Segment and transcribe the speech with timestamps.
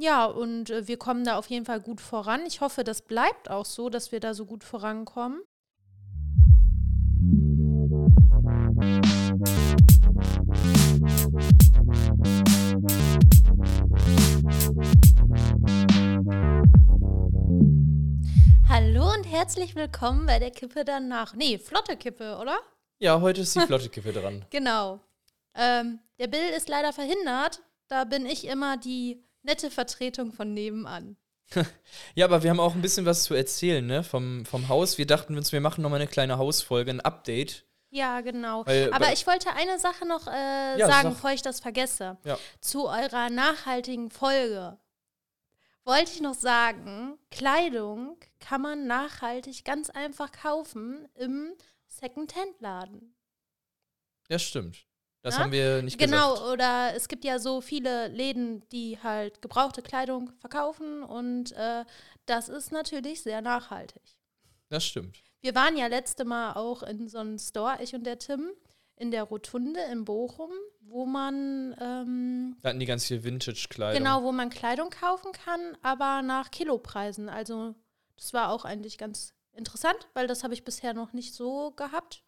[0.00, 2.46] Ja, und äh, wir kommen da auf jeden Fall gut voran.
[2.46, 5.42] Ich hoffe, das bleibt auch so, dass wir da so gut vorankommen.
[18.68, 21.34] Hallo und herzlich willkommen bei der Kippe danach.
[21.34, 22.60] Nee, flotte Kippe, oder?
[23.00, 24.44] Ja, heute ist die flotte Kippe dran.
[24.50, 25.00] Genau.
[25.56, 27.62] Ähm, der Bill ist leider verhindert.
[27.88, 31.16] Da bin ich immer die nette Vertretung von nebenan.
[32.14, 34.04] ja, aber wir haben auch ein bisschen was zu erzählen, ne?
[34.04, 34.98] Vom, vom Haus.
[34.98, 37.64] Wir dachten uns, wir machen nochmal eine kleine Hausfolge, ein Update.
[37.90, 38.66] Ja, genau.
[38.66, 41.14] Weil, aber ich wollte eine Sache noch äh, ja, sagen, sag.
[41.14, 42.18] bevor ich das vergesse.
[42.24, 42.38] Ja.
[42.60, 44.78] Zu eurer nachhaltigen Folge
[45.84, 51.54] wollte ich noch sagen, Kleidung kann man nachhaltig ganz einfach kaufen im
[51.86, 53.14] Second-Hand-Laden.
[54.28, 54.87] Ja, stimmt.
[55.22, 55.44] Das Na?
[55.44, 56.40] haben wir nicht genau, gesagt.
[56.42, 61.84] Genau, oder es gibt ja so viele Läden, die halt gebrauchte Kleidung verkaufen und äh,
[62.26, 64.02] das ist natürlich sehr nachhaltig.
[64.68, 65.18] Das stimmt.
[65.40, 68.50] Wir waren ja letzte Mal auch in so einem Store, ich und der Tim,
[68.96, 71.74] in der Rotunde in Bochum, wo man.
[71.80, 74.02] Ähm, da hatten die ganz viel Vintage-Kleidung.
[74.02, 77.28] Genau, wo man Kleidung kaufen kann, aber nach Kilopreisen.
[77.28, 77.74] Also,
[78.16, 82.22] das war auch eigentlich ganz interessant, weil das habe ich bisher noch nicht so gehabt.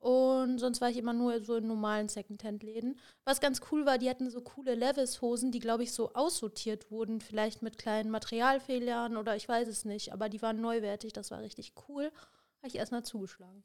[0.00, 2.98] Und sonst war ich immer nur so in normalen Secondhand-Läden.
[3.24, 7.20] Was ganz cool war, die hatten so coole Levis-Hosen, die, glaube ich, so aussortiert wurden,
[7.20, 10.14] vielleicht mit kleinen Materialfehlern oder ich weiß es nicht.
[10.14, 12.04] Aber die waren neuwertig, das war richtig cool.
[12.04, 13.62] Habe ich erstmal zugeschlagen.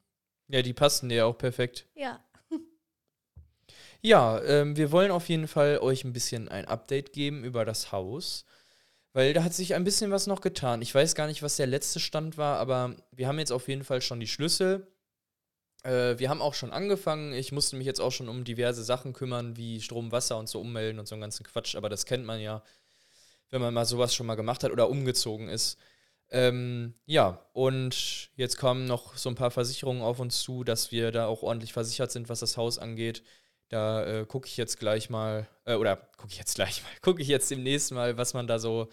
[0.48, 1.86] Ja, die passten dir auch perfekt.
[1.94, 2.22] Ja.
[4.02, 7.92] ja, ähm, wir wollen auf jeden Fall euch ein bisschen ein Update geben über das
[7.92, 8.44] Haus.
[9.14, 10.82] Weil da hat sich ein bisschen was noch getan.
[10.82, 13.84] Ich weiß gar nicht, was der letzte Stand war, aber wir haben jetzt auf jeden
[13.84, 14.86] Fall schon die Schlüssel
[15.86, 17.32] äh, wir haben auch schon angefangen.
[17.32, 20.60] Ich musste mich jetzt auch schon um diverse Sachen kümmern, wie Strom, Wasser und so
[20.60, 21.76] ummelden und so einen ganzen Quatsch.
[21.76, 22.62] Aber das kennt man ja,
[23.50, 25.78] wenn man mal sowas schon mal gemacht hat oder umgezogen ist.
[26.30, 31.12] Ähm, ja, und jetzt kommen noch so ein paar Versicherungen auf uns zu, dass wir
[31.12, 33.22] da auch ordentlich versichert sind, was das Haus angeht.
[33.68, 37.22] Da äh, gucke ich jetzt gleich mal, äh, oder gucke ich jetzt gleich mal, gucke
[37.22, 38.88] ich jetzt demnächst mal, was man da so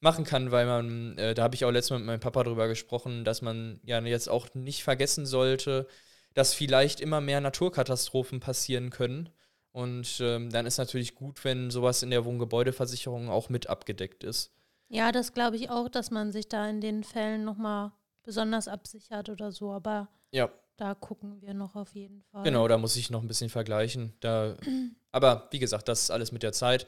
[0.00, 2.68] machen kann, weil man, äh, da habe ich auch letztes Mal mit meinem Papa drüber
[2.68, 5.86] gesprochen, dass man ja jetzt auch nicht vergessen sollte,
[6.34, 9.28] dass vielleicht immer mehr Naturkatastrophen passieren können.
[9.72, 14.52] Und ähm, dann ist natürlich gut, wenn sowas in der Wohngebäudeversicherung auch mit abgedeckt ist.
[14.88, 19.30] Ja, das glaube ich auch, dass man sich da in den Fällen nochmal besonders absichert
[19.30, 19.72] oder so.
[19.72, 20.50] Aber ja.
[20.76, 22.44] Da gucken wir noch auf jeden Fall.
[22.44, 24.12] Genau, da muss ich noch ein bisschen vergleichen.
[24.20, 24.56] Da,
[25.12, 26.86] aber wie gesagt, das ist alles mit der Zeit.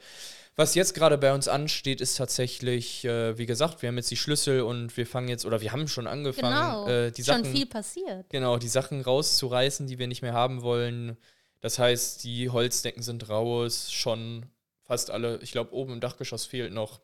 [0.55, 4.17] Was jetzt gerade bei uns ansteht, ist tatsächlich, äh, wie gesagt, wir haben jetzt die
[4.17, 6.87] Schlüssel und wir fangen jetzt, oder wir haben schon angefangen, genau.
[6.87, 7.51] äh, die schon Sachen.
[7.53, 8.29] viel passiert.
[8.29, 11.17] Genau, die Sachen rauszureißen, die wir nicht mehr haben wollen.
[11.61, 14.45] Das heißt, die Holzdecken sind raus, schon
[14.83, 15.39] fast alle.
[15.41, 17.01] Ich glaube, oben im Dachgeschoss fehlt noch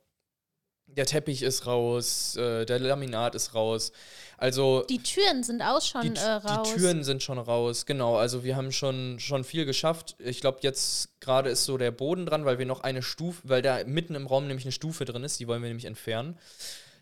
[0.95, 3.91] der Teppich ist raus, äh, der Laminat ist raus.
[4.37, 6.69] Also die Türen sind auch schon die, äh, raus.
[6.69, 8.15] Die Türen sind schon raus, genau.
[8.17, 10.15] Also wir haben schon, schon viel geschafft.
[10.19, 13.61] Ich glaube, jetzt gerade ist so der Boden dran, weil wir noch eine Stufe, weil
[13.61, 16.37] da mitten im Raum nämlich eine Stufe drin ist, die wollen wir nämlich entfernen.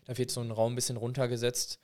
[0.06, 1.78] Da wird so ein Raum ein bisschen runtergesetzt.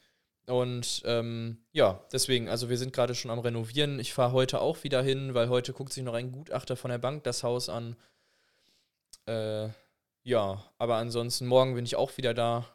[0.46, 3.98] Und ähm, ja, deswegen, also wir sind gerade schon am Renovieren.
[3.98, 6.98] Ich fahre heute auch wieder hin, weil heute guckt sich noch ein Gutachter von der
[6.98, 7.96] Bank das Haus an.
[9.26, 9.70] Äh,
[10.26, 12.66] ja, aber ansonsten, morgen bin ich auch wieder da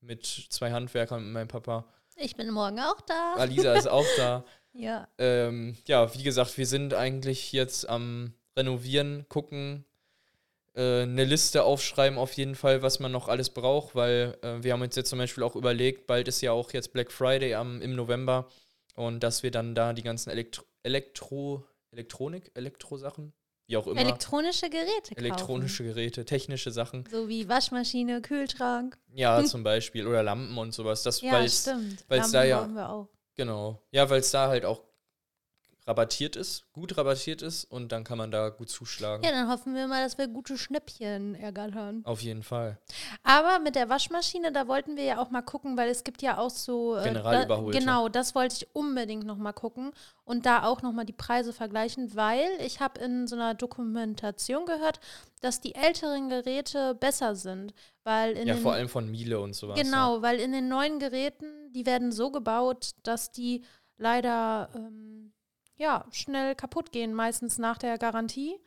[0.00, 1.84] mit zwei Handwerkern mit meinem Papa.
[2.14, 3.34] Ich bin morgen auch da.
[3.34, 4.44] Alisa ist auch da.
[4.74, 5.08] ja.
[5.18, 9.84] Ähm, ja, wie gesagt, wir sind eigentlich jetzt am Renovieren, gucken,
[10.74, 14.72] äh, eine Liste aufschreiben, auf jeden Fall, was man noch alles braucht, weil äh, wir
[14.72, 17.82] haben uns jetzt zum Beispiel auch überlegt, bald ist ja auch jetzt Black Friday am,
[17.82, 18.48] im November
[18.94, 23.32] und dass wir dann da die ganzen Elektro, Elektro Elektronik, Elektrosachen
[23.70, 24.00] wie auch immer.
[24.00, 25.14] Elektronische Geräte.
[25.14, 25.18] Kaufen.
[25.24, 27.04] Elektronische Geräte, technische Sachen.
[27.10, 28.98] So wie Waschmaschine, Kühlschrank.
[29.14, 30.06] Ja, zum Beispiel.
[30.06, 31.02] Oder Lampen und sowas.
[31.02, 32.04] Das, ja, stimmt.
[32.08, 32.68] Weil es da ja.
[32.68, 33.08] Wir auch.
[33.36, 33.80] Genau.
[33.92, 34.82] Ja, weil es da halt auch
[35.86, 39.24] rabattiert ist, gut rabattiert ist und dann kann man da gut zuschlagen.
[39.24, 42.02] Ja, dann hoffen wir mal, dass wir gute Schnäppchen ergattern.
[42.04, 42.78] Auf jeden Fall.
[43.22, 46.38] Aber mit der Waschmaschine, da wollten wir ja auch mal gucken, weil es gibt ja
[46.38, 47.78] auch so äh, Generalüberholte.
[47.78, 49.92] Da, genau, das wollte ich unbedingt noch mal gucken
[50.24, 54.66] und da auch noch mal die Preise vergleichen, weil ich habe in so einer Dokumentation
[54.66, 55.00] gehört,
[55.40, 59.80] dass die älteren Geräte besser sind, weil in ja vor allem von Miele und sowas.
[59.80, 60.22] Genau, ja.
[60.22, 63.62] weil in den neuen Geräten, die werden so gebaut, dass die
[63.96, 65.29] leider ähm,
[65.80, 68.60] ja, schnell kaputt gehen, meistens nach der Garantie.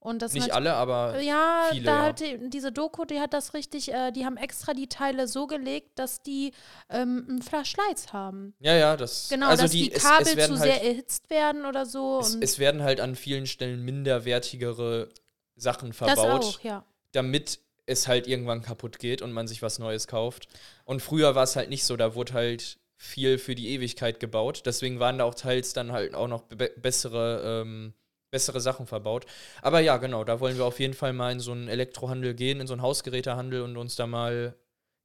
[0.00, 2.04] Und das Nicht alle, aber ja, viele, da ja.
[2.04, 5.48] hat die, diese Doku, die hat das richtig, äh, die haben extra die Teile so
[5.48, 6.52] gelegt, dass die
[6.88, 8.54] ähm, einen Verschleiß haben.
[8.60, 11.30] Ja, ja, das Genau, also dass die, die Kabel es, es zu halt, sehr erhitzt
[11.30, 12.20] werden oder so.
[12.20, 15.08] Es, es, werden halt an vielen Stellen minderwertigere
[15.56, 16.44] Sachen verbaut.
[16.44, 16.84] Auch, ja.
[17.10, 20.46] Damit es halt irgendwann kaputt geht und man sich was Neues kauft.
[20.84, 24.62] Und früher war es halt nicht so, da wurde halt viel für die Ewigkeit gebaut.
[24.66, 27.94] Deswegen waren da auch teils dann halt auch noch be bessere, ähm,
[28.30, 29.24] bessere Sachen verbaut.
[29.62, 32.60] Aber ja, genau, da wollen wir auf jeden Fall mal in so einen Elektrohandel gehen,
[32.60, 34.56] in so einen Hausgerätehandel und uns da mal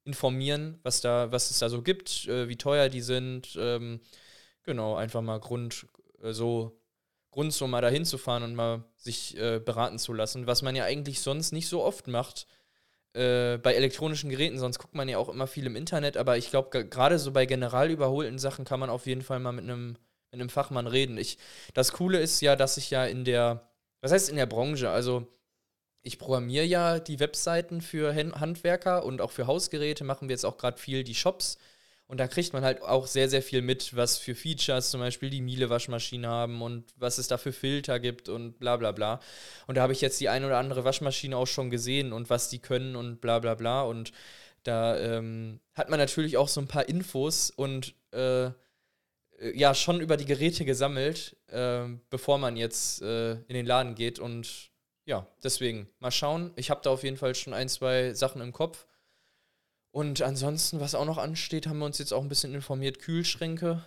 [0.06, 3.56] informieren, was da, was es da so gibt, äh, wie teuer die sind.
[3.58, 4.02] Ähm,
[4.64, 5.86] genau, einfach mal Grund,
[6.22, 6.82] äh, so
[7.30, 10.76] Grund, so mal dahin zu fahren und mal sich äh, beraten zu lassen, was man
[10.76, 12.48] ja eigentlich sonst nicht so oft macht
[13.14, 16.50] äh, bei elektronischen Geräten, sonst guckt man ja auch immer viel im Internet, aber ich
[16.50, 19.98] glaube, gerade so bei general überholten Sachen kann man auf jeden Fall mal mit einem
[20.36, 21.18] mit Fachmann reden.
[21.18, 21.38] Ich,
[21.74, 23.70] das Coole ist ja, dass ich ja in der,
[24.02, 25.28] was heißt in der Branche, also
[26.02, 30.58] ich programmiere ja die Webseiten für Handwerker und auch für Hausgeräte machen wir jetzt auch
[30.58, 31.58] gerade viel die Shops.
[32.14, 35.32] Und da kriegt man halt auch sehr, sehr viel mit, was für Features zum Beispiel
[35.32, 39.20] die Miele-Waschmaschine haben und was es da für Filter gibt und bla bla bla.
[39.66, 42.50] Und da habe ich jetzt die eine oder andere Waschmaschine auch schon gesehen und was
[42.50, 43.82] die können und bla bla bla.
[43.82, 44.12] Und
[44.62, 48.52] da ähm, hat man natürlich auch so ein paar Infos und äh,
[49.56, 54.20] ja, schon über die Geräte gesammelt, äh, bevor man jetzt äh, in den Laden geht.
[54.20, 54.70] Und
[55.06, 56.52] ja, deswegen mal schauen.
[56.58, 58.86] Ich habe da auf jeden Fall schon ein, zwei Sachen im Kopf.
[59.94, 62.98] Und ansonsten, was auch noch ansteht, haben wir uns jetzt auch ein bisschen informiert.
[62.98, 63.84] Kühlschränke,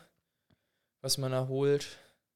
[1.01, 1.89] was man erholt.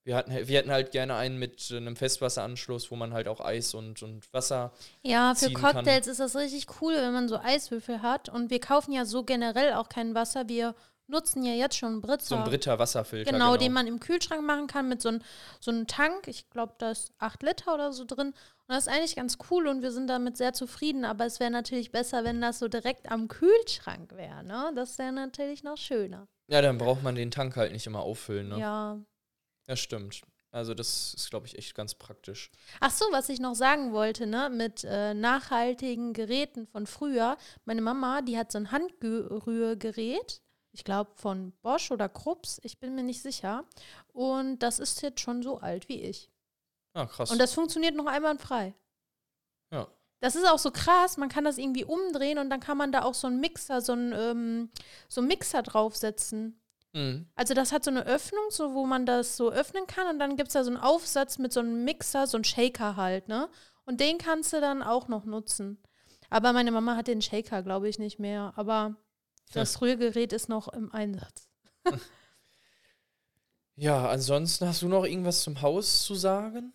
[0.02, 3.75] Wir hatten, wir hätten halt gerne einen mit einem Festwasseranschluss, wo man halt auch Eis
[3.75, 4.72] und, und Wasser.
[5.02, 6.11] Ja, für Cocktails kann.
[6.11, 8.28] ist das richtig cool, wenn man so Eiswürfel hat.
[8.28, 10.49] Und wir kaufen ja so generell auch kein Wasser.
[10.49, 10.75] Wir
[11.11, 12.25] nutzen ja jetzt schon Britta.
[12.25, 13.31] So ein Britta Wasserfilter.
[13.31, 15.25] Genau, genau, den man im Kühlschrank machen kann mit so, ein,
[15.61, 16.29] so einem Tank.
[16.29, 18.29] Ich glaube, da ist 8 Liter oder so drin.
[18.29, 18.35] Und
[18.69, 21.05] das ist eigentlich ganz cool und wir sind damit sehr zufrieden.
[21.05, 24.45] Aber es wäre natürlich besser, wenn das so direkt am Kühlschrank wäre.
[24.45, 24.73] Ne?
[24.75, 26.29] Das wäre natürlich noch schöner.
[26.49, 28.49] Ja, dann braucht man den Tank halt nicht immer auffüllen.
[28.49, 28.59] Ne?
[28.59, 28.99] Ja.
[29.69, 30.23] Ja, stimmt.
[30.53, 32.51] Also das ist, glaube ich, echt ganz praktisch.
[32.81, 37.37] Ach so, was ich noch sagen wollte, ne, mit äh, nachhaltigen Geräten von früher.
[37.65, 42.94] Meine Mama, die hat so ein Handrührgerät ich glaube von Bosch oder Krups, ich bin
[42.94, 43.64] mir nicht sicher.
[44.12, 46.31] Und das ist jetzt schon so alt wie ich.
[46.94, 47.31] Ah, krass.
[47.31, 48.75] Und das funktioniert noch einwandfrei.
[49.72, 49.88] Ja.
[50.20, 53.02] Das ist auch so krass, man kann das irgendwie umdrehen und dann kann man da
[53.02, 54.70] auch so einen Mixer, so einen, ähm,
[55.08, 56.61] so einen Mixer draufsetzen.
[56.93, 57.26] Mhm.
[57.37, 60.37] Also das hat so eine Öffnung, so wo man das so öffnen kann und dann
[60.37, 63.49] gibt es da so einen Aufsatz mit so einem Mixer, so einen Shaker halt, ne?
[63.87, 65.82] Und den kannst du dann auch noch nutzen.
[66.28, 68.52] Aber meine Mama hat den Shaker, glaube ich, nicht mehr.
[68.56, 68.94] Aber
[69.52, 71.49] das Rührgerät ist noch im Einsatz.
[73.76, 76.73] ja, ansonsten hast du noch irgendwas zum Haus zu sagen?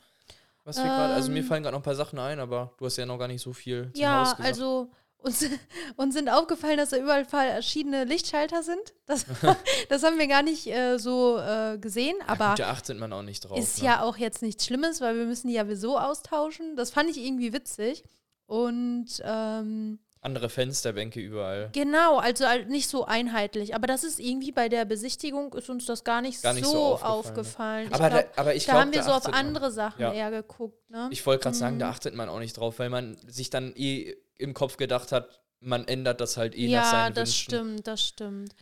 [0.64, 1.46] Was wir ähm, gerade, also mir ähm.
[1.46, 3.54] fallen gerade noch ein paar Sachen ein, aber du hast ja noch gar nicht so
[3.54, 4.40] viel zum ja, Haus gesagt.
[4.40, 5.46] Ja, also uns,
[5.96, 8.94] uns sind aufgefallen, dass da überall verschiedene Lichtschalter sind.
[9.06, 9.26] Das,
[9.90, 13.22] das haben wir gar nicht äh, so äh, gesehen, aber ja, da achtet man auch
[13.22, 13.58] nicht drauf.
[13.58, 13.86] Ist ne?
[13.86, 16.76] ja auch jetzt nichts Schlimmes, weil wir müssen die ja sowieso austauschen.
[16.76, 18.04] Das fand ich irgendwie witzig.
[18.48, 21.70] Und ähm, andere Fensterbänke überall.
[21.72, 23.76] Genau, also nicht so einheitlich.
[23.76, 26.72] Aber das ist irgendwie bei der Besichtigung ist uns das gar nicht, gar nicht so,
[26.72, 27.88] so, aufgefallen.
[27.88, 27.94] aufgefallen.
[27.94, 30.14] Aber, glaub, da, aber ich glaub, da haben wir so auf andere man, Sachen ja.
[30.14, 30.90] eher geguckt.
[30.90, 31.08] Ne?
[31.12, 31.60] Ich wollte gerade mhm.
[31.60, 35.12] sagen, da achtet man auch nicht drauf, weil man sich dann eh im Kopf gedacht
[35.12, 38.56] hat, man ändert das halt eh ja, nach seinen Ja, das stimmt, das stimmt.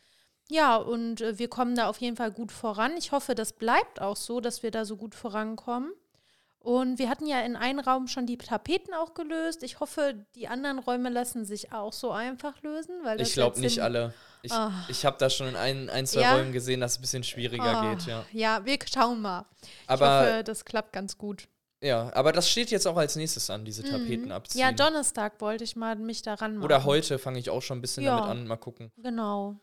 [0.50, 2.96] Ja, und äh, wir kommen da auf jeden Fall gut voran.
[2.98, 5.92] Ich hoffe, das bleibt auch so, dass wir da so gut vorankommen.
[6.64, 9.64] Und wir hatten ja in einem Raum schon die Tapeten auch gelöst.
[9.64, 13.04] Ich hoffe, die anderen Räume lassen sich auch so einfach lösen.
[13.04, 14.14] Weil ich glaube nicht alle.
[14.44, 14.70] Ich, oh.
[14.88, 16.36] ich habe da schon in ein, ein zwei ja.
[16.36, 17.90] Räumen gesehen, dass es ein bisschen schwieriger oh.
[17.90, 18.06] geht.
[18.08, 18.26] Ja.
[18.32, 19.46] ja, wir schauen mal.
[19.88, 21.50] Aber, ich hoffe, das klappt ganz gut.
[21.82, 23.90] Ja, aber das steht jetzt auch als nächstes an, diese mhm.
[23.90, 24.32] Tapeten mhm.
[24.32, 24.62] abziehen.
[24.62, 26.64] Ja, Donnerstag wollte ich mal mich daran machen.
[26.64, 28.16] Oder heute fange ich auch schon ein bisschen ja.
[28.16, 28.90] damit an, mal gucken.
[28.96, 29.58] Genau.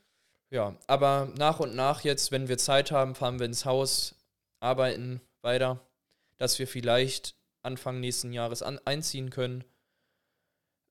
[0.51, 4.15] Ja, aber nach und nach jetzt, wenn wir Zeit haben, fahren wir ins Haus,
[4.61, 5.81] arbeiten weiter
[6.41, 9.63] dass wir vielleicht Anfang nächsten Jahres an, einziehen können.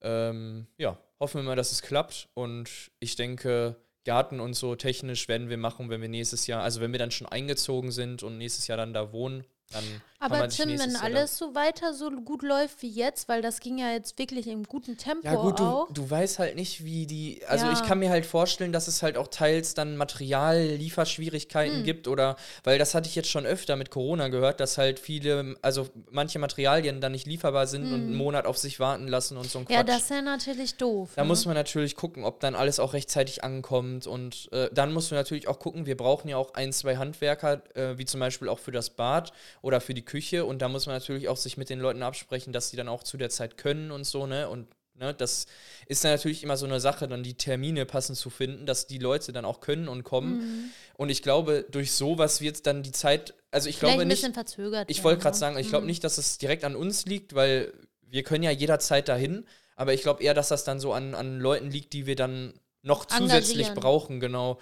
[0.02, 2.30] Ähm, ja, hoffen wir mal, dass es klappt.
[2.36, 3.76] Und ich denke,
[4.06, 7.12] Garten und so technisch werden wir machen, wenn wir nächstes Jahr, also wenn wir dann
[7.12, 9.84] schon eingezogen sind und nächstes Jahr dann da wohnen, dann
[10.22, 13.94] aber Tim, wenn alles so weiter so gut läuft wie jetzt, weil das ging ja
[13.94, 15.88] jetzt wirklich im guten Tempo ja, gut, auch.
[15.88, 17.42] Du, du weißt halt nicht, wie die.
[17.48, 17.72] Also ja.
[17.72, 21.84] ich kann mir halt vorstellen, dass es halt auch teils dann Materiallieferschwierigkeiten hm.
[21.86, 22.36] gibt oder
[22.66, 26.38] weil das hatte ich jetzt schon öfter mit Corona gehört, dass halt viele, also manche
[26.38, 27.94] Materialien dann nicht lieferbar sind hm.
[27.94, 29.78] und einen Monat auf sich warten lassen und so ein Quatsch.
[29.78, 31.12] Ja, das ist ja natürlich doof.
[31.16, 31.30] Da ne?
[31.30, 35.16] muss man natürlich gucken, ob dann alles auch rechtzeitig ankommt und äh, dann musst du
[35.16, 38.60] natürlich auch gucken, wir brauchen ja auch ein, zwei Handwerker, äh, wie zum Beispiel auch
[38.60, 41.70] für das Bad oder für die Küche und da muss man natürlich auch sich mit
[41.70, 44.50] den Leuten absprechen, dass sie dann auch zu der Zeit können und so, ne?
[44.50, 45.48] Und ne, das
[45.88, 49.00] ist dann natürlich immer so eine Sache, dann die Termine passend zu finden, dass die
[49.00, 50.38] Leute dann auch können und kommen.
[50.38, 50.72] Mhm.
[50.96, 54.18] Und ich glaube, durch sowas wird dann die Zeit, also ich Vielleicht glaube ein nicht.
[54.18, 54.92] Bisschen verzögert.
[54.92, 55.40] Ich wollte gerade ne?
[55.40, 55.88] sagen, ich glaube mhm.
[55.88, 59.46] nicht, dass es direkt an uns liegt, weil wir können ja jederzeit dahin.
[59.76, 62.54] Aber ich glaube eher, dass das dann so an, an Leuten liegt, die wir dann
[62.82, 63.76] noch zusätzlich Engagieren.
[63.76, 64.60] brauchen, genau.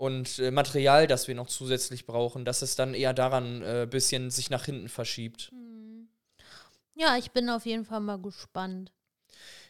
[0.00, 3.86] Und äh, Material, das wir noch zusätzlich brauchen, dass es dann eher daran ein äh,
[3.86, 5.52] bisschen sich nach hinten verschiebt.
[6.94, 8.94] Ja, ich bin auf jeden Fall mal gespannt.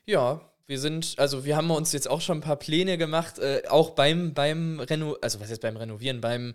[0.07, 3.63] Ja, wir sind, also wir haben uns jetzt auch schon ein paar Pläne gemacht, äh,
[3.69, 6.55] auch beim, beim Reno, also was jetzt beim Renovieren, beim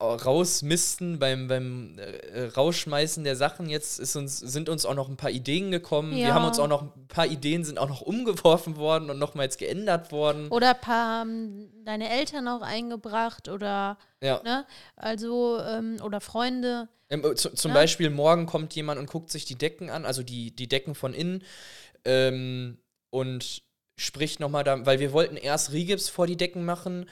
[0.00, 3.68] Rausmisten, beim, beim äh, Rausschmeißen der Sachen.
[3.68, 6.12] Jetzt ist uns, sind uns auch noch ein paar Ideen gekommen.
[6.12, 6.34] Wir Ja.
[6.34, 10.12] haben uns auch noch, ein paar Ideen sind auch noch umgeworfen worden und nochmals geändert
[10.12, 10.48] worden.
[10.48, 14.42] Oder ein paar haben deine Eltern auch eingebracht oder, Ja.
[14.44, 14.66] ne?
[14.96, 16.88] Also, ähm, oder Freunde.
[17.08, 17.76] Ähm, äh, zu, zum Ja.
[17.76, 21.14] Beispiel morgen kommt jemand und guckt sich die Decken an, also die, die Decken von
[21.14, 21.42] innen,
[22.04, 22.78] ähm,
[23.10, 23.62] und
[23.96, 27.08] spricht nochmal da, weil wir wollten erst Rigips vor die Decken machen.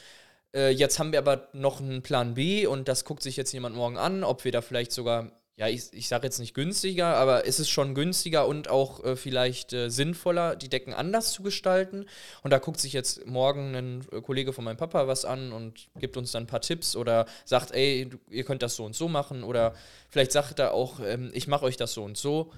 [0.54, 3.74] Äh, jetzt haben wir aber noch einen Plan B und das guckt sich jetzt jemand
[3.74, 7.44] morgen an, ob wir da vielleicht sogar, ja, ich, ich sage jetzt nicht günstiger, aber
[7.44, 12.06] ist es schon günstiger und auch äh, vielleicht äh, sinnvoller, die Decken anders zu gestalten.
[12.42, 15.88] Und da guckt sich jetzt morgen ein äh, Kollege von meinem Papa was an und
[15.98, 18.94] gibt uns dann ein paar Tipps oder sagt, ey, du, ihr könnt das so und
[18.94, 19.74] so machen oder
[20.08, 22.52] vielleicht sagt er auch, ähm, ich mache euch das so und so.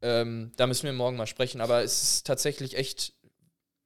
[0.00, 3.12] Ähm, da müssen wir morgen mal sprechen, aber es ist tatsächlich echt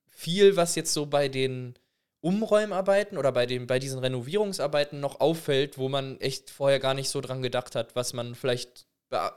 [0.06, 1.74] viel, was jetzt so bei den
[2.20, 7.08] Umräumarbeiten oder bei, den, bei diesen Renovierungsarbeiten noch auffällt, wo man echt vorher gar nicht
[7.08, 8.86] so dran gedacht hat, was man vielleicht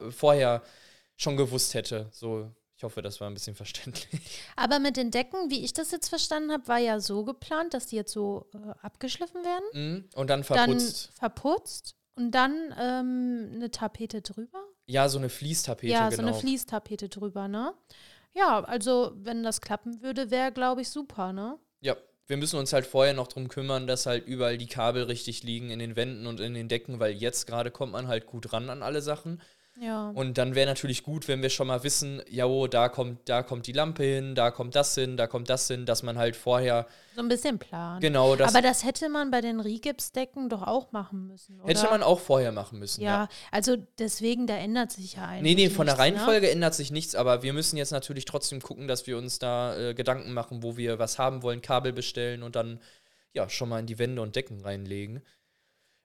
[0.09, 0.63] vorher
[1.15, 2.07] schon gewusst hätte.
[2.11, 4.41] So, ich hoffe, das war ein bisschen verständlich.
[4.55, 7.87] Aber mit den Decken, wie ich das jetzt verstanden habe, war ja so geplant, dass
[7.87, 10.09] die jetzt so äh, abgeschliffen werden, Mhm.
[10.15, 11.07] Und dann verputzt.
[11.09, 14.59] dann verputzt und dann ähm, eine Tapete drüber.
[14.87, 16.21] ja, so eine Fließtapete, ja, genau.
[16.21, 17.73] so eine Fließtapete drüber, ne?
[18.33, 21.59] Ja, also wenn das klappen würde, wäre, glaube ich, super, ne?
[21.81, 21.95] Ja,
[22.29, 25.71] wir müssen uns halt vorher noch drum kümmern, dass halt überall die Kabel richtig liegen
[25.71, 28.69] in den Wänden und in den Decken, weil jetzt gerade kommt man halt gut ran
[28.69, 29.41] an alle Sachen.
[29.81, 30.09] Ja.
[30.09, 33.43] Und dann wäre natürlich gut, wenn wir schon mal wissen, ja, oh, da kommt, da
[33.43, 36.35] kommt die Lampe hin, da kommt das hin, da kommt das hin, dass man halt
[36.35, 38.01] vorher so ein bisschen planen.
[38.01, 41.69] genau das Aber das hätte man bei den Rigipsdecken doch auch machen müssen, oder?
[41.69, 43.01] hätte man auch vorher machen müssen.
[43.01, 43.09] Ja.
[43.09, 46.17] Ja, also deswegen, da ändert sich ja eigentlich Nee, nee, von der nichts, ne?
[46.17, 49.77] Reihenfolge ändert sich nichts, aber wir müssen jetzt natürlich trotzdem gucken, dass wir uns da
[49.77, 52.81] äh, Gedanken machen, wo wir was haben wollen, Kabel bestellen und dann
[53.33, 55.21] ja schon mal in die Wände und Decken reinlegen.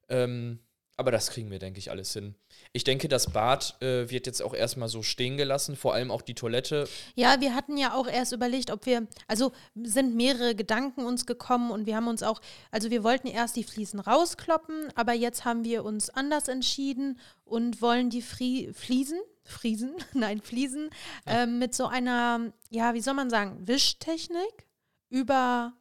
[0.09, 0.61] Ähm,
[0.97, 2.37] aber das kriegen wir, denke ich, alles hin.
[2.73, 6.23] Ich denke, das Bad äh, wird jetzt auch erstmal so stehen gelassen, vor allem auch
[6.23, 6.89] die Toilette.
[7.17, 11.73] Ja, wir hatten ja auch erst überlegt, ob wir, also sind mehrere Gedanken uns gekommen
[11.73, 15.65] und wir haben uns auch, also wir wollten erst die Fliesen rauskloppen, aber jetzt haben
[15.65, 20.91] wir uns anders entschieden und wollen die Fri Fliesen, Friesen, nein, Fliesen,
[21.27, 24.69] ähm, mit so einer, ja, wie soll man sagen, Wischtechnik
[25.11, 25.73] über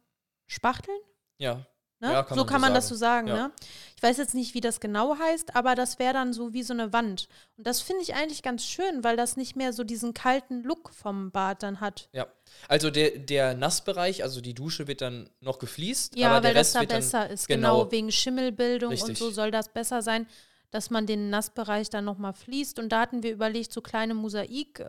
[0.48, 0.98] Spachteln?
[1.38, 1.66] Ja.
[2.04, 2.12] Ne?
[2.12, 2.94] Ja, kann so man so kann man das sagen.
[2.94, 3.34] so sagen, Ja.
[3.48, 3.52] ne?
[3.96, 6.74] Ich weiß jetzt nicht, wie das genau heißt, aber das wäre dann so wie so
[6.74, 7.28] eine Wand.
[7.56, 10.90] Und das finde ich eigentlich ganz schön, weil das nicht mehr so diesen kalten Look
[10.92, 12.08] vom Bad dann hat.
[12.12, 12.26] Ja.
[12.68, 16.54] Also der, der Nassbereich, also die Dusche wird dann noch gefliest, Ja, aber der weil
[16.54, 17.48] das Rest da wird dann, besser ist.
[17.48, 17.78] Genau.
[17.78, 19.18] Genau, wegen Schimmelbildung und Richtig.
[19.18, 20.26] so soll das besser sein,
[20.70, 22.78] dass man den Nassbereich dann nochmal fließt.
[22.80, 24.84] Und da hatten wir überlegt, so kleine Mosaik äh,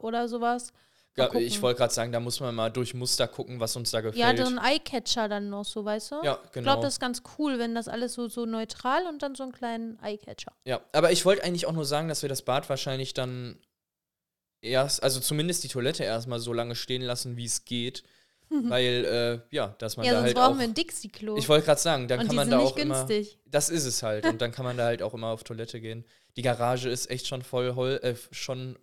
[0.00, 0.72] oder sowas.
[1.16, 4.00] Mal ich wollte gerade sagen, da muss man mal durch Muster gucken, was uns da
[4.00, 4.38] gefällt.
[4.38, 6.16] Ja, so ein Eyecatcher dann noch so, weißt du?
[6.24, 6.64] Ja, Ich genau.
[6.72, 9.52] glaube, das ist ganz cool, wenn das alles so, so neutral und dann so einen
[9.52, 10.52] kleinen Eyecatcher.
[10.64, 13.58] Ja, aber ich wollte eigentlich auch nur sagen, dass wir das Bad wahrscheinlich dann
[14.60, 18.02] erst, also zumindest die Toilette erstmal so lange stehen lassen, wie es geht.
[18.50, 19.04] Weil,
[19.50, 20.58] äh, ja, dass man Ja, da sonst halt brauchen auch.
[20.58, 21.36] wir ein Dixie-Klo.
[21.38, 23.06] Ich wollte gerade sagen, dann Und kann man da auch immer.
[23.06, 23.38] günstig.
[23.46, 24.26] Das ist es halt.
[24.26, 26.04] Und dann kann man da halt auch immer auf Toilette gehen.
[26.36, 28.78] Die Garage ist echt schon voll, Hol äh, schon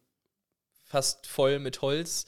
[0.91, 2.25] fast voll mit Holz.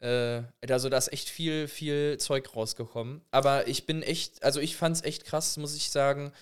[0.00, 3.20] Äh, also da ist echt viel, viel Zeug rausgekommen.
[3.30, 6.32] Aber ich bin echt, also ich fand es echt krass, muss ich sagen.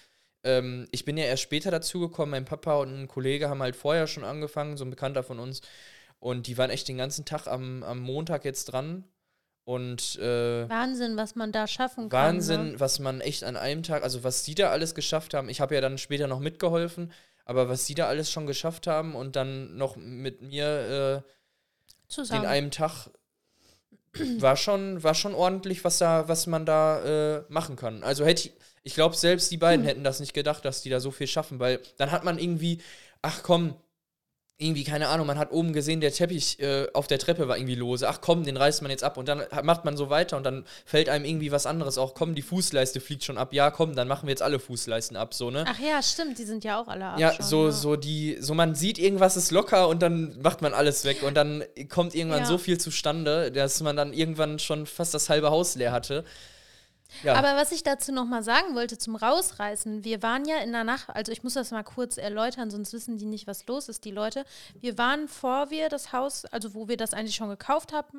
[0.45, 2.31] Ähm, ich bin ja erst später dazugekommen.
[2.31, 5.63] Mein Papa und ein Kollege haben halt vorher schon angefangen, so ein Bekannter von uns.
[6.19, 9.05] Und die waren echt den ganzen Tag am, am Montag jetzt dran.
[9.65, 12.73] Und äh, Wahnsinn, was man da schaffen Wahnsinn, kann.
[12.73, 12.81] Ne?
[12.81, 15.49] was man echt an einem Tag, also was die da alles geschafft haben.
[15.49, 17.13] Ich habe ja dann später noch mitgeholfen,
[17.45, 21.31] aber was die da alles schon geschafft haben und dann noch mit mir äh,
[22.09, 22.47] Zusammen.
[22.47, 23.09] einem Tag
[24.39, 28.03] war schon, war schon ordentlich, was da, was man da äh, machen kann.
[28.03, 31.01] Also hätte ich, ich glaube, selbst die beiden hätten das nicht gedacht, dass die da
[31.01, 32.81] so viel schaffen, weil dann hat man irgendwie,
[33.23, 33.77] ach komm,
[34.63, 37.75] irgendwie, keine Ahnung, man hat oben gesehen, der Teppich äh, auf der Treppe war irgendwie
[37.75, 38.09] lose.
[38.09, 39.17] Ach komm, den reißt man jetzt ab.
[39.17, 42.15] Und dann macht man so weiter und dann fällt einem irgendwie was anderes auch.
[42.15, 43.53] Komm, die Fußleiste fliegt schon ab.
[43.53, 45.65] Ja, komm, dann machen wir jetzt alle Fußleisten ab, so, ne?
[45.69, 47.19] Ach ja, stimmt, die sind ja auch alle ab.
[47.19, 47.73] Ja, schon, so, ne?
[47.73, 51.35] so die, so man sieht, irgendwas ist locker und dann macht man alles weg und
[51.37, 52.47] dann kommt irgendwann Ja.
[52.47, 56.25] so viel zustande, dass man dann irgendwann schon fast das halbe Haus leer hatte.
[57.23, 60.73] Ja, Aber was ich dazu noch mal sagen wollte zum Rausreißen, wir waren ja in
[60.73, 63.89] der Nacht, also ich muss das mal kurz erläutern, sonst wissen die nicht, was los
[63.89, 64.45] ist, die Leute.
[64.81, 68.19] Wir waren, vor wir das Haus, also wo wir das eigentlich schon gekauft hatten,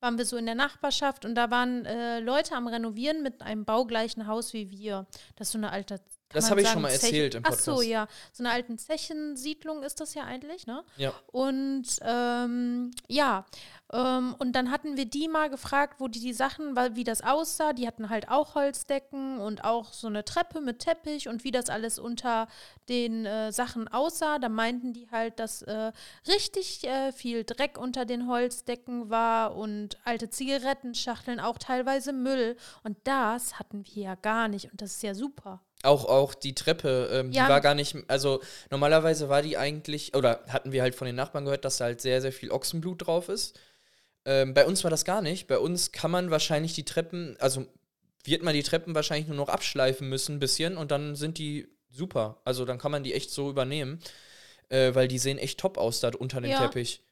[0.00, 3.64] waren wir so in der Nachbarschaft und da waren äh, Leute am Renovieren mit einem
[3.64, 5.06] baugleichen Haus wie wir.
[5.36, 6.00] Das ist so eine alte.
[6.34, 7.64] Das habe ich schon mal erzählt im Ach Podcast.
[7.64, 8.06] so, ja.
[8.32, 10.84] So eine alten Zechensiedlung ist das ja eigentlich, ne?
[10.96, 11.12] Ja.
[11.26, 13.46] Und ähm, ja,
[13.92, 17.72] ähm, und dann hatten wir die mal gefragt, wo die die Sachen, wie das aussah.
[17.72, 21.68] Die hatten halt auch Holzdecken und auch so eine Treppe mit Teppich und wie das
[21.68, 22.48] alles unter
[22.88, 24.38] den äh, Sachen aussah.
[24.38, 25.92] Da meinten die halt, dass äh,
[26.26, 32.56] richtig äh, viel Dreck unter den Holzdecken war und alte Zigarettenschachteln, auch teilweise Müll.
[32.82, 35.60] Und das hatten wir ja gar nicht und das ist ja super.
[35.84, 37.44] Auch, auch die Treppe, ähm, Ja.
[37.44, 41.14] die war gar nicht, also normalerweise war die eigentlich, oder hatten wir halt von den
[41.16, 43.58] Nachbarn gehört, dass da halt sehr, sehr viel Ochsenblut drauf ist.
[44.24, 45.46] Ähm, bei uns war das gar nicht.
[45.46, 47.66] Bei uns kann man wahrscheinlich die Treppen, also
[48.24, 51.68] wird man die Treppen wahrscheinlich nur noch abschleifen müssen ein bisschen und dann sind die
[51.90, 52.40] super.
[52.44, 54.00] Also dann kann man die echt so übernehmen,
[54.70, 56.60] äh, weil die sehen echt top aus da unter dem Ja.
[56.66, 57.02] Teppich.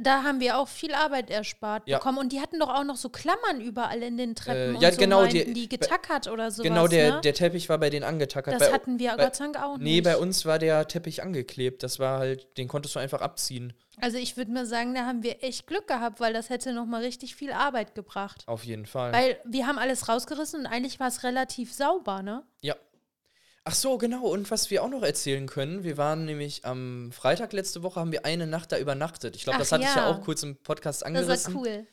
[0.00, 1.98] Da haben wir auch viel Arbeit erspart Ja.
[1.98, 2.18] bekommen.
[2.18, 4.72] Und die hatten doch auch noch so Klammern überall in den Treppen.
[4.74, 6.64] Äh, und ja, so genau, meinten die- die getackert oder sowas.
[6.68, 7.20] genau, der, ne?
[7.20, 8.54] der Teppich war bei denen angetackert.
[8.60, 9.84] das bei, hatten wir bei- Gott sei Dank auch nicht.
[9.84, 11.82] Nee, bei uns war der Teppich angeklebt.
[11.82, 13.72] Das war halt, den konntest du einfach abziehen.
[14.00, 16.84] Also ich würde mal sagen, da haben wir echt Glück gehabt, weil das hätte noch
[16.84, 18.42] mal richtig viel Arbeit gebracht.
[18.46, 19.12] Auf jeden Fall.
[19.12, 22.42] Weil wir haben alles rausgerissen und eigentlich war es relativ sauber, ne?
[22.60, 22.74] Ja.
[23.68, 24.26] Ach so, genau.
[24.26, 28.12] Und was wir auch noch erzählen können, wir waren nämlich am Freitag letzte Woche, haben
[28.12, 29.34] wir eine Nacht da übernachtet.
[29.34, 30.08] Ich glaube, das hatte ich ja ja.
[30.08, 31.52] auch kurz im Podcast Das angerissen.
[31.52, 31.86] war cool.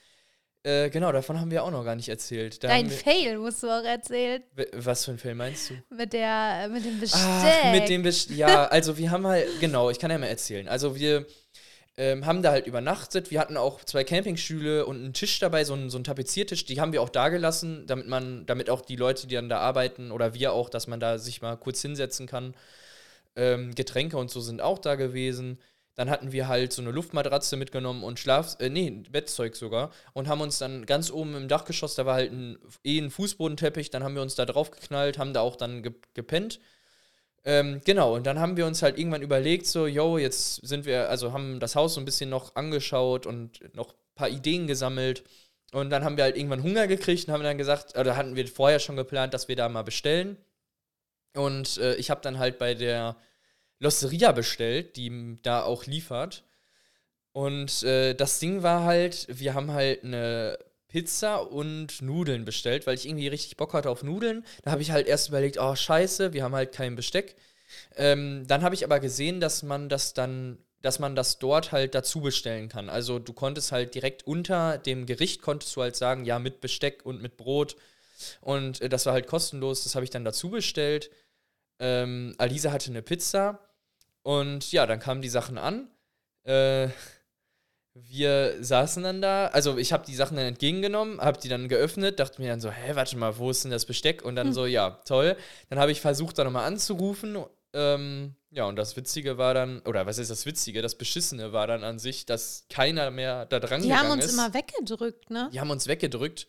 [0.62, 2.64] Äh, genau, davon haben wir auch noch gar nicht erzählt.
[2.64, 4.44] Da Dein Fail musst du auch erzählen.
[4.74, 5.74] Was für ein Film meinst du?
[5.90, 7.22] Mit, der, mit dem Besteck.
[7.24, 10.68] Ach, mit dem Best Ja, also wir haben halt, genau, ich kann ja mal erzählen.
[10.68, 11.26] Also wir
[11.98, 13.30] ähm, haben da halt übernachtet.
[13.30, 16.66] Wir hatten auch zwei Campingstühle und einen Tisch dabei, so einen, so einen Tapeziertisch.
[16.66, 19.60] Die haben wir auch da gelassen, damit man, damit auch die Leute, die dann da
[19.60, 22.56] arbeiten oder wir auch, dass man da sich mal kurz hinsetzen kann.
[23.36, 25.60] Ähm, Getränke und so sind auch da gewesen.
[25.96, 29.92] Dann hatten wir halt so eine Luftmatratze mitgenommen und Schlaf, äh, nee, Bettzeug sogar.
[30.14, 33.92] Und haben uns dann ganz oben im Dachgeschoss, da war halt ein, eh ein Fußbodenteppich,
[33.92, 36.60] dann haben wir uns da drauf geknallt, haben da auch dann ge gepennt.
[37.46, 41.10] Ähm, genau, und dann haben wir uns halt irgendwann überlegt, so, yo, jetzt sind wir,
[41.10, 45.24] also haben das Haus so ein bisschen noch angeschaut und noch ein paar Ideen gesammelt.
[45.74, 48.48] Und dann haben wir halt irgendwann Hunger gekriegt und haben dann gesagt, oder hatten wir
[48.48, 50.38] vorher schon geplant, dass wir da mal bestellen.
[51.36, 53.18] Und äh, ich habe dann halt bei der
[53.80, 56.44] Losteria bestellt, die da auch liefert.
[57.34, 60.60] Und äh, das Ding war halt, wir haben halt eine
[60.94, 64.46] Pizza und Nudeln bestellt, weil ich irgendwie richtig Bock hatte auf Nudeln.
[64.62, 67.36] Da habe ich halt erst überlegt, oh scheiße, wir haben halt kein Besteck.
[67.96, 71.96] Ähm, dann habe ich aber gesehen, dass man das dann, dass man das dort halt
[71.96, 72.90] dazu bestellen kann.
[72.90, 77.04] Also du konntest halt direkt unter dem Gericht konntest du halt sagen, ja, mit Besteck
[77.04, 77.76] und mit Brot.
[78.42, 81.10] Und äh, das war halt kostenlos, das habe ich dann dazu bestellt.
[81.80, 83.60] Ähm, Alisa hatte eine Pizza
[84.22, 85.90] und ja, dann kamen die Sachen an.
[86.44, 86.90] Äh,
[87.96, 92.20] wir saßen dann da, also ich habe die Sachen dann entgegengenommen, habe die dann geöffnet,
[92.20, 94.24] dachte mir dann so, hä, warte mal, wo ist denn das Besteck?
[94.24, 95.36] Und dann so, ja, toll.
[95.70, 97.38] Dann habe ich versucht, da nochmal anzurufen.
[97.74, 100.82] Ähm, ja, und das Witzige war dann, oder was ist das Witzige?
[100.82, 104.26] Das Beschissene war dann an sich, dass keiner mehr da dran Die gegangen haben uns
[104.26, 104.34] ist.
[104.34, 105.50] immer weggedrückt, ne?
[105.54, 106.48] die haben uns weggedrückt.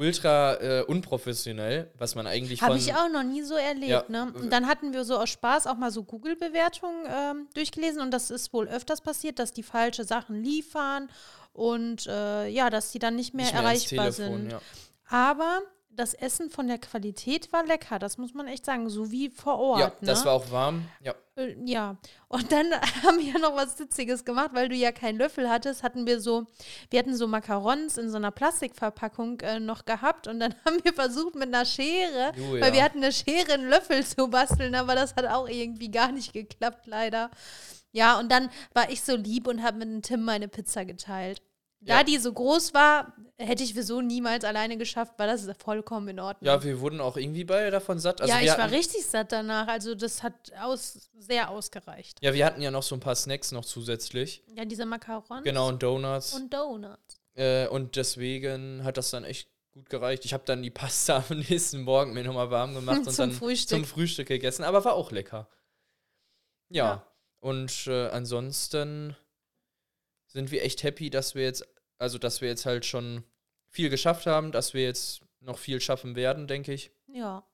[0.00, 4.04] Ultra äh, unprofessionell, was man eigentlich Habe ich auch noch nie so erlebt, Ja.
[4.08, 4.32] ne?
[4.32, 8.30] Und dann hatten wir so aus Spaß auch mal so Google-Bewertungen ähm, durchgelesen und das
[8.30, 11.10] ist wohl öfters passiert, dass die falsche Sachen liefern
[11.52, 14.52] und äh, ja, dass die dann nicht mehr nicht mehr erreichbar Telefon, sind.
[14.52, 14.60] ja.
[15.08, 15.60] Aber
[16.00, 19.58] das Essen von der Qualität war lecker, das muss man echt sagen, so wie vor
[19.58, 19.80] Ort.
[19.80, 19.94] ja, ne?
[20.00, 20.88] das war auch warm.
[21.02, 21.14] Ja.
[21.36, 25.50] Äh, Ja, und dann haben wir noch was Witziges gemacht, weil du ja keinen Löffel
[25.50, 26.46] hattest, hatten wir so,
[26.88, 30.94] wir hatten so Macarons in so einer Plastikverpackung äh, noch gehabt und dann haben wir
[30.94, 32.72] versucht mit einer Schere, Du, weil ja.
[32.72, 36.32] wir hatten eine Schere, einen Löffel zu basteln, aber das hat auch irgendwie gar nicht
[36.32, 37.30] geklappt, leider.
[37.92, 41.42] Ja, und dann war ich so lieb und habe mit dem Tim meine Pizza geteilt.
[41.82, 42.04] Da Ja.
[42.04, 46.20] die so groß war, hätte ich so niemals alleine geschafft, weil das ist vollkommen in
[46.20, 46.46] Ordnung.
[46.46, 48.20] ja, wir wurden auch irgendwie beide davon satt.
[48.20, 49.66] Also ja, ich hatten, war richtig satt danach.
[49.66, 52.18] Also das hat aus, sehr ausgereicht.
[52.20, 54.42] Ja, wir hatten ja noch so ein paar Snacks noch zusätzlich.
[54.54, 56.34] Ja, diese Macarons Genau, und Donuts.
[56.34, 57.18] und Donuts.
[57.34, 60.26] äh, und deswegen hat das dann echt gut gereicht.
[60.26, 63.78] Ich habe dann die Pasta am nächsten Morgen mir nochmal warm gemacht und dann Frühstück.
[63.78, 64.64] zum Frühstück gegessen.
[64.64, 65.48] Aber war auch lecker.
[66.68, 66.84] Ja.
[66.84, 67.06] Ja.
[67.38, 69.16] Und äh, ansonsten
[70.32, 71.66] sind wir echt happy, dass wir jetzt,
[71.98, 73.24] also dass wir jetzt halt schon
[73.68, 76.90] viel geschafft haben, dass wir jetzt noch viel schaffen werden, denke ich.
[77.06, 77.44] Ja.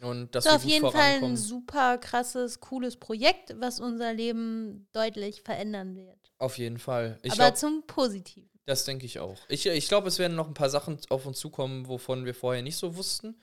[0.00, 5.42] Und Das ist auf jeden Fall ein super krasses, cooles Projekt, was unser Leben deutlich
[5.42, 6.18] verändern wird.
[6.38, 7.18] Auf jeden Fall.
[7.22, 8.50] Ich Aber glaube, zum Positiven.
[8.66, 9.38] das denke ich auch.
[9.48, 12.62] Ich, ich glaube, es werden noch ein paar Sachen auf uns zukommen, wovon wir vorher
[12.62, 13.38] nicht so wussten.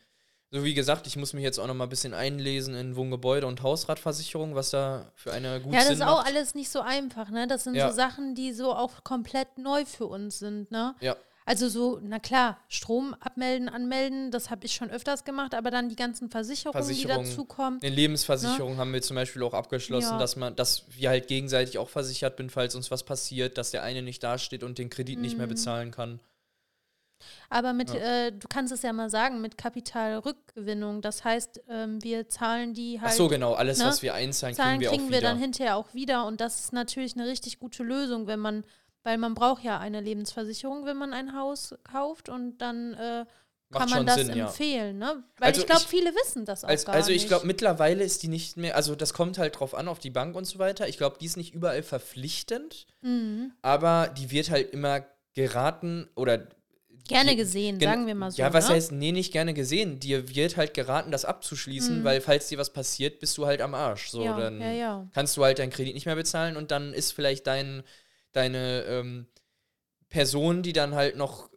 [0.53, 3.47] So wie gesagt, ich muss mich jetzt auch noch mal ein bisschen einlesen in Wohngebäude
[3.47, 6.27] und Hausratversicherung, was da für eine gute Ja, das Sinn ist auch macht.
[6.27, 7.47] alles nicht so einfach, ne?
[7.47, 7.89] Das sind Ja.
[7.89, 10.93] so Sachen, die so auch komplett neu für uns sind, ne?
[10.99, 11.15] Ja.
[11.45, 15.87] Also so, na klar, Strom abmelden, anmelden, das habe ich schon öfters gemacht, aber dann
[15.89, 17.79] die ganzen Versicherungen, Versicherung, die dazukommen.
[17.81, 20.17] Eine Lebensversicherung haben wir zum Beispiel auch abgeschlossen, Ja.
[20.19, 23.83] dass man, dass wir halt gegenseitig auch versichert bin, falls uns was passiert, dass der
[23.83, 25.51] eine nicht dasteht und den Kredit nicht mehr Mhm.
[25.51, 26.19] bezahlen kann.
[27.49, 28.27] Aber mit, Ja.
[28.27, 31.01] äh, du kannst es ja mal sagen, mit Kapitalrückgewinnung.
[31.01, 33.11] Das heißt, ähm, wir zahlen die halt.
[33.11, 33.85] Ach so, genau, alles, ne?
[33.85, 35.29] was wir einzahlen, Zahlen kriegen wir kriegen auch wir wieder.
[35.29, 36.25] dann hinterher auch wieder.
[36.25, 38.63] Und das ist natürlich eine richtig gute Lösung, wenn man,
[39.03, 43.25] weil man braucht ja eine Lebensversicherung, wenn man ein Haus kauft und dann äh,
[43.73, 45.23] kann man das Sinn, empfehlen, ne?
[45.37, 48.21] Weil Also ich glaube, viele wissen das auch Als, gar also ich glaube, mittlerweile ist
[48.21, 50.89] die nicht mehr, also das kommt halt drauf an, auf die Bank und so weiter.
[50.89, 53.53] Ich glaube, die ist nicht überall verpflichtend, Mhm.
[53.61, 56.47] aber die wird halt immer geraten oder
[57.07, 58.41] Gerne gesehen, gen- sagen wir mal so.
[58.41, 58.75] Ja, was ne?
[58.75, 59.99] heißt, nee, nicht gerne gesehen.
[59.99, 62.03] Dir wird halt geraten, das abzuschließen, Mhm.
[62.03, 64.09] weil falls dir was passiert, bist du halt am Arsch.
[64.09, 65.07] So, ja, dann ja, ja.
[65.13, 67.83] kannst du halt deinen Kredit nicht mehr bezahlen und dann ist vielleicht dein,
[68.31, 69.27] deine ähm,
[70.09, 71.49] Person, die dann halt noch,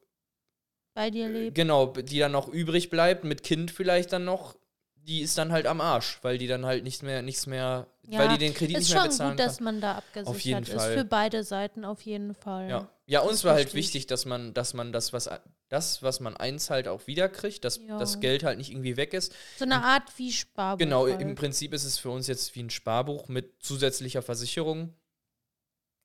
[0.94, 1.54] Bei dir lebt.
[1.56, 4.56] genau, die dann noch übrig bleibt, mit Kind vielleicht dann noch,
[5.06, 8.20] die ist dann halt am Arsch, weil die dann halt nichts mehr, nichts mehr, Ja,
[8.20, 10.40] weil die den Kredit Ist nicht mehr schon bezahlen gut, dass man da abgesichert Auf
[10.40, 10.72] jeden ist.
[10.72, 10.94] Fall.
[10.98, 12.68] Für beide Seiten auf jeden Fall.
[12.68, 13.94] Ja, ja uns ist war halt wichtig.
[13.94, 15.28] wichtig, dass man, dass man das, was
[15.68, 17.98] das, was man einzahlt, auch wiederkriegt, dass Ja.
[17.98, 19.34] das Geld halt nicht irgendwie weg ist.
[19.58, 20.78] So eine Art wie Sparbuch.
[20.78, 21.20] Genau, halt.
[21.20, 24.94] im Prinzip ist es für uns jetzt wie ein Sparbuch mit zusätzlicher Versicherung.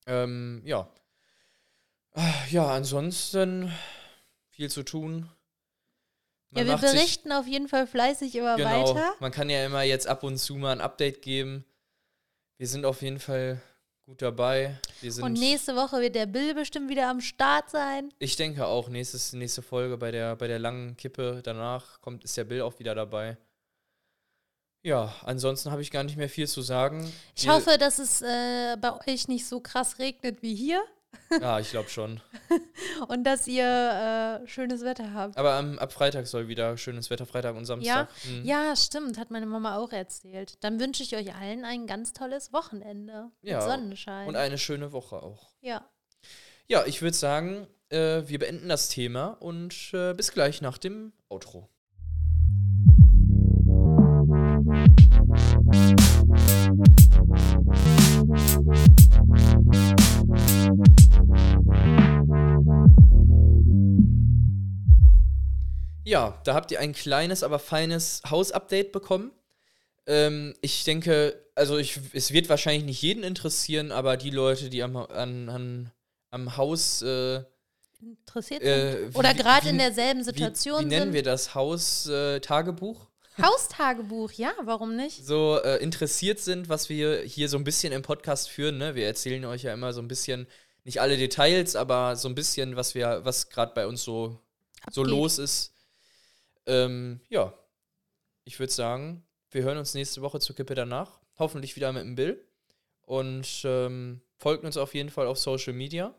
[0.08, 0.90] Ähm, ja.
[2.14, 3.72] Ah, Ja, ansonsten
[4.50, 5.30] viel zu tun.
[6.52, 9.14] Ja, Man wir macht sich- berichten auf jeden Fall fleißig immer genau, weiter.
[9.20, 11.64] Man kann ja immer jetzt ab und zu mal ein Update geben.
[12.58, 13.62] Wir sind auf jeden Fall
[14.08, 14.80] gut dabei.
[15.02, 18.12] Wir sind, Und nächste Woche wird der Bill bestimmt wieder am Start sein.
[18.18, 22.36] ich denke auch, nächstes, nächste Folge bei der, bei der langen Kippe danach kommt, ist
[22.36, 23.38] der Bill auch wieder dabei.
[24.82, 27.12] Ja, ansonsten habe ich gar nicht mehr viel zu sagen.
[27.36, 30.82] Ich Wir- hoffe, dass es äh, bei euch nicht so krass regnet wie hier
[31.42, 32.22] Ja, ich glaube schon.
[33.08, 35.38] und dass ihr äh, schönes Wetter habt.
[35.38, 38.10] Aber am, ab Freitag soll wieder schönes Wetter, Freitag und Samstag.
[38.26, 38.46] Mhm.
[38.46, 40.64] Ja, stimmt, hat meine Mama auch erzählt.
[40.64, 44.28] Dann wünsche ich euch allen ein ganz tolles Wochenende Ja, mit Sonnenschein.
[44.28, 45.52] Und eine schöne Woche auch.
[45.62, 45.88] ja.
[46.72, 51.14] Ja, ich würde sagen, äh, wir beenden das Thema und äh, bis gleich nach dem
[51.28, 51.68] Outro.
[66.10, 69.32] Ja, da habt ihr ein kleines, aber feines Hausupdate bekommen.
[70.08, 74.82] Ähm, ich denke, also ich, es wird wahrscheinlich nicht jeden interessieren, aber die Leute, die
[74.82, 75.92] am, an, an,
[76.32, 77.44] am Haus äh,
[78.02, 79.16] Interessiert Äh, sind.
[79.18, 81.14] Oder gerade in derselben Situation wie, wie nennen sind.
[81.14, 81.54] wir das?
[81.54, 83.08] Haus-Tagebuch?
[83.40, 85.24] Haustagebuch, ja, warum nicht?
[85.24, 88.80] so äh, interessiert sind, was wir hier so ein bisschen im Podcast führen.
[88.80, 88.96] Ne?
[88.96, 90.48] Wir erzählen euch ja immer so ein bisschen,
[90.86, 94.40] nicht alle Details, aber so ein bisschen, was wir, was gerade bei uns so,
[94.92, 95.74] so los ist.
[96.70, 97.54] Ähm, ja,
[98.46, 101.20] ich würde sagen, wir hören uns nächste Woche zur Kippe danach.
[101.38, 102.46] Hoffentlich wieder mit dem Bill.
[103.02, 106.14] Und ähm, folgt uns auf jeden Fall auf Social Media.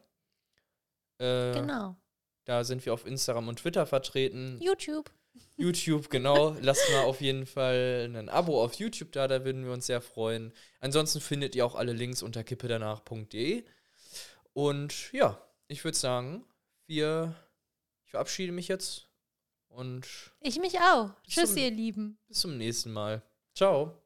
[1.18, 1.96] Äh, Genau.
[2.44, 4.58] Da sind wir auf Instagram und Twitter vertreten.
[4.60, 5.10] YouTube.
[5.56, 6.56] YouTube, genau.
[6.60, 10.00] Lasst mal auf jeden Fall ein Abo auf YouTube da, da würden wir uns sehr
[10.00, 10.52] freuen.
[10.80, 13.64] Ansonsten findet ihr auch alle Links unter kippedanach.de.
[14.52, 16.44] Und ja, ich würde sagen,
[16.86, 17.36] wir,
[18.04, 19.09] ich verabschiede mich jetzt
[19.70, 20.06] und
[20.40, 21.10] Ich mich auch.
[21.26, 22.18] Tschüss, zum- ihr Lieben.
[22.28, 23.22] bis zum nächsten Mal.
[23.54, 23.99] Ciao.